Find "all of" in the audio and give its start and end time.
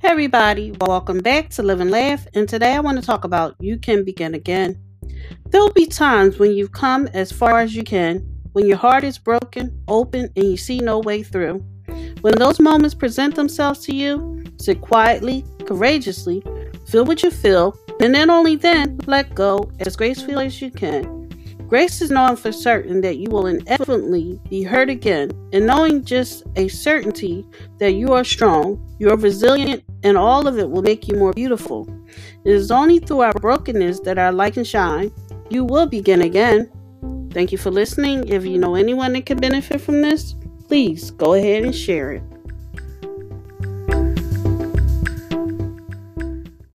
30.16-30.58